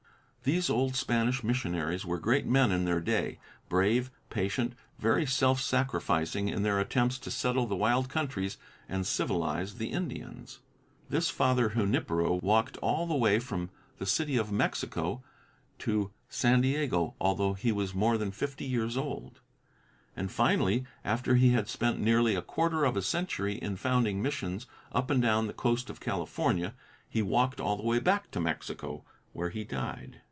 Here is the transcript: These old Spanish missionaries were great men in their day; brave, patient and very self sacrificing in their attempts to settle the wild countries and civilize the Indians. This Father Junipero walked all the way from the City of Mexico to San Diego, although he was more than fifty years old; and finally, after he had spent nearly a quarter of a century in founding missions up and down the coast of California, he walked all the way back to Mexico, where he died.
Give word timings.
These 0.43 0.71
old 0.71 0.95
Spanish 0.95 1.43
missionaries 1.43 2.03
were 2.03 2.17
great 2.17 2.47
men 2.47 2.71
in 2.71 2.85
their 2.85 2.99
day; 2.99 3.37
brave, 3.69 4.09
patient 4.31 4.71
and 4.71 4.75
very 4.97 5.23
self 5.23 5.61
sacrificing 5.61 6.47
in 6.47 6.63
their 6.63 6.79
attempts 6.79 7.19
to 7.19 7.29
settle 7.29 7.67
the 7.67 7.75
wild 7.75 8.09
countries 8.09 8.57
and 8.89 9.05
civilize 9.05 9.75
the 9.75 9.91
Indians. 9.91 10.57
This 11.09 11.29
Father 11.29 11.73
Junipero 11.75 12.39
walked 12.41 12.77
all 12.77 13.05
the 13.05 13.13
way 13.13 13.37
from 13.37 13.69
the 13.99 14.07
City 14.07 14.35
of 14.35 14.51
Mexico 14.51 15.21
to 15.77 16.09
San 16.27 16.61
Diego, 16.61 17.13
although 17.21 17.53
he 17.53 17.71
was 17.71 17.93
more 17.93 18.17
than 18.17 18.31
fifty 18.31 18.65
years 18.65 18.97
old; 18.97 19.41
and 20.15 20.31
finally, 20.31 20.85
after 21.05 21.35
he 21.35 21.49
had 21.49 21.69
spent 21.69 21.99
nearly 22.01 22.33
a 22.33 22.41
quarter 22.41 22.83
of 22.83 22.97
a 22.97 23.03
century 23.03 23.59
in 23.59 23.75
founding 23.75 24.23
missions 24.23 24.65
up 24.91 25.11
and 25.11 25.21
down 25.21 25.45
the 25.45 25.53
coast 25.53 25.87
of 25.91 25.99
California, 25.99 26.73
he 27.07 27.21
walked 27.21 27.61
all 27.61 27.77
the 27.77 27.83
way 27.83 27.99
back 27.99 28.31
to 28.31 28.39
Mexico, 28.39 29.03
where 29.33 29.51
he 29.51 29.63
died. 29.63 30.17